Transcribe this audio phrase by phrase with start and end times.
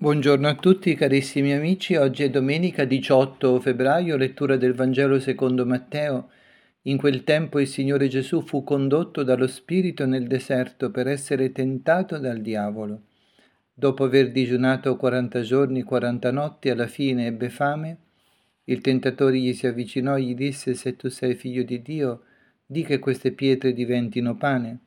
[0.00, 6.30] Buongiorno a tutti carissimi amici, oggi è domenica 18 febbraio, lettura del Vangelo secondo Matteo.
[6.82, 12.16] In quel tempo il Signore Gesù fu condotto dallo Spirito nel deserto per essere tentato
[12.18, 13.06] dal diavolo.
[13.74, 17.96] Dopo aver digiunato 40 giorni, 40 notti, alla fine ebbe fame.
[18.66, 22.22] Il tentatore gli si avvicinò e gli disse, se tu sei figlio di Dio,
[22.64, 24.78] di che queste pietre diventino pane.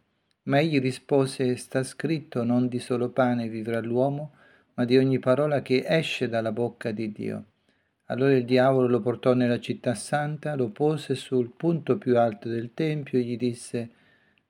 [0.43, 4.35] Ma egli rispose, sta scritto, non di solo pane vivrà l'uomo,
[4.81, 7.45] ma di ogni parola che esce dalla bocca di Dio.
[8.05, 12.73] Allora il diavolo lo portò nella città santa, lo pose sul punto più alto del
[12.73, 13.91] tempio e gli disse,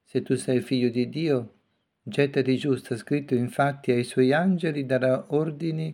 [0.05, 1.55] se tu sei figlio di Dio,
[2.01, 5.93] gettati giù, sta scritto infatti ai suoi angeli darà ordini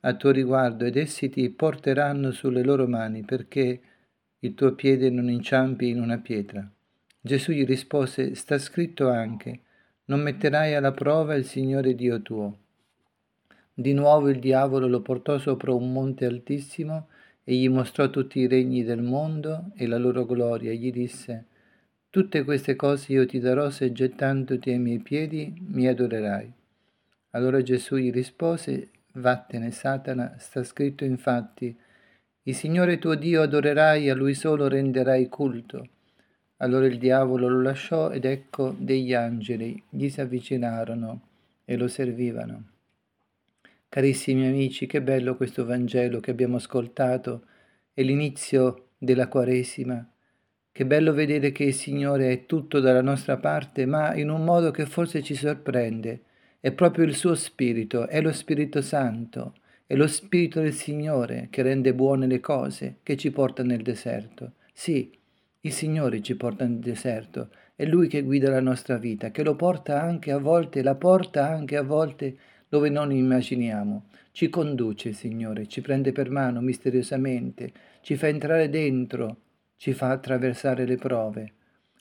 [0.00, 3.80] a tuo riguardo ed essi ti porteranno sulle loro mani perché
[4.40, 6.68] il tuo piede non inciampi in una pietra.
[7.20, 9.60] Gesù gli rispose, sta scritto anche,
[10.06, 12.66] non metterai alla prova il Signore Dio tuo.
[13.80, 17.06] Di nuovo il diavolo lo portò sopra un monte altissimo
[17.44, 21.44] e gli mostrò tutti i regni del mondo e la loro gloria gli disse,
[22.10, 26.52] tutte queste cose io ti darò se gettandoti ai miei piedi mi adorerai.
[27.30, 31.72] Allora Gesù gli rispose, vattene Satana, sta scritto infatti,
[32.42, 35.88] il Signore tuo Dio adorerai, a Lui solo renderai culto.
[36.56, 41.20] Allora il diavolo lo lasciò ed ecco degli angeli gli si avvicinarono
[41.64, 42.77] e lo servivano.
[43.90, 47.46] Carissimi amici, che bello questo Vangelo che abbiamo ascoltato,
[47.94, 50.06] è l'inizio della Quaresima.
[50.70, 54.70] Che bello vedere che il Signore è tutto dalla nostra parte, ma in un modo
[54.70, 56.20] che forse ci sorprende.
[56.60, 59.54] È proprio il suo Spirito, è lo Spirito Santo,
[59.86, 64.52] è lo Spirito del Signore che rende buone le cose, che ci porta nel deserto.
[64.70, 65.10] Sì,
[65.60, 69.56] il Signore ci porta nel deserto, è Lui che guida la nostra vita, che lo
[69.56, 72.36] porta anche a volte, la porta anche a volte
[72.68, 74.06] dove non immaginiamo.
[74.32, 79.36] Ci conduce, Signore, ci prende per mano misteriosamente, ci fa entrare dentro,
[79.76, 81.52] ci fa attraversare le prove.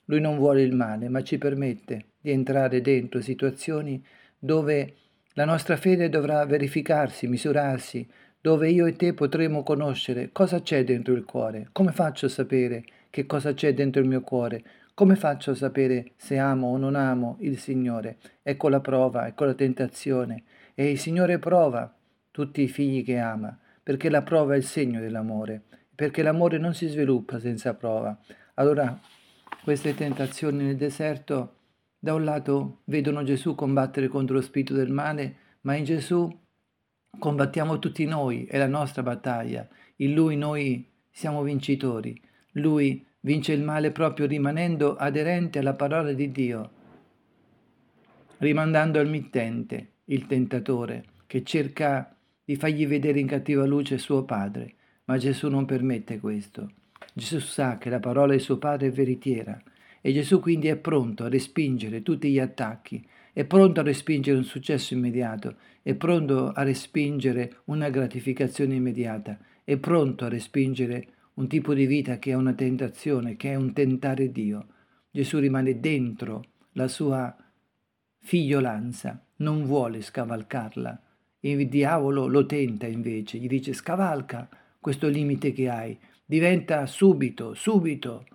[0.06, 4.04] Lui non vuole il male, ma ci permette di entrare dentro situazioni
[4.38, 4.94] dove
[5.34, 8.08] la nostra fede dovrà verificarsi, misurarsi,
[8.40, 11.70] dove io e te potremo conoscere cosa c'è dentro il cuore.
[11.72, 14.64] Come faccio a sapere che cosa c'è dentro il mio cuore?
[14.98, 18.18] Come faccio a sapere se amo o non amo il Signore?
[18.42, 20.44] Ecco la prova, ecco la tentazione.
[20.74, 21.96] E il Signore prova
[22.32, 25.62] tutti i figli che ama, perché la prova è il segno dell'amore,
[25.94, 28.18] perché l'amore non si sviluppa senza prova.
[28.56, 29.00] Allora,
[29.64, 31.58] queste tentazioni nel deserto,
[32.00, 36.28] da un lato vedono Gesù combattere contro lo spirito del male, ma in Gesù
[37.20, 39.68] combattiamo tutti noi, è la nostra battaglia.
[39.98, 42.20] In Lui noi siamo vincitori.
[42.54, 46.70] Lui vince il male proprio rimanendo aderente alla parola di Dio,
[48.38, 52.16] rimandando al mittente, il tentatore, che cerca
[52.46, 56.72] di fargli vedere in cattiva luce suo padre, ma Gesù non permette questo.
[57.12, 59.62] Gesù sa che la parola di suo padre è veritiera
[60.00, 64.46] e Gesù quindi è pronto a respingere tutti gli attacchi, è pronto a respingere un
[64.46, 71.74] successo immediato, è pronto a respingere una gratificazione immediata, è pronto a respingere un tipo
[71.74, 74.68] di vita che è una tentazione, che è un tentare Dio.
[75.12, 76.44] Gesù rimane dentro
[76.74, 77.36] la sua
[78.20, 81.02] figliolanza, non vuole scavalcarla.
[81.42, 84.50] Il diavolo lo tenta invece, gli dice scavalca
[84.80, 88.26] questo limite che hai, diventa subito, subito,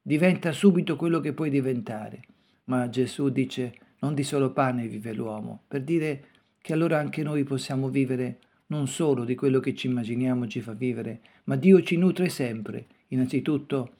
[0.00, 2.22] diventa subito quello che puoi diventare.
[2.64, 6.24] Ma Gesù dice non di solo pane vive l'uomo, per dire
[6.60, 8.38] che allora anche noi possiamo vivere
[8.72, 12.86] non solo di quello che ci immaginiamo ci fa vivere, ma Dio ci nutre sempre,
[13.08, 13.96] innanzitutto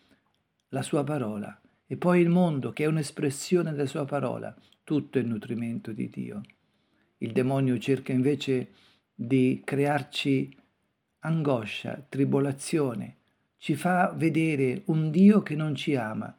[0.68, 5.20] la sua parola e poi il mondo che è un'espressione della sua parola, tutto è
[5.20, 6.40] il nutrimento di Dio.
[7.18, 8.68] Il demonio cerca invece
[9.14, 10.56] di crearci
[11.18, 13.16] angoscia, tribolazione,
[13.58, 16.34] ci fa vedere un Dio che non ci ama,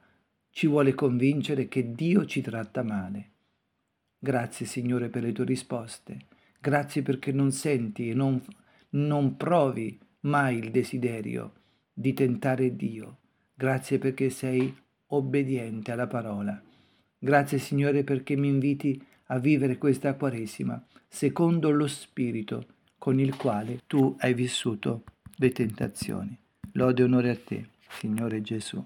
[0.50, 3.29] ci vuole convincere che Dio ci tratta male.
[4.17, 6.31] Grazie Signore per le tue risposte.
[6.63, 8.42] Grazie perché non senti non,
[8.92, 11.51] non provi mai il desiderio
[11.92, 13.18] di tentare Dio.
[13.54, 14.74] Grazie perché sei
[15.07, 16.57] obbediente alla parola.
[17.19, 22.66] Grazie Signore perché mi inviti a vivere questa Quaresima secondo lo Spirito
[22.98, 25.04] con il quale tu hai vissuto
[25.36, 26.33] le tentazioni.
[26.75, 28.81] Lode e onore a te, Signore Gesù.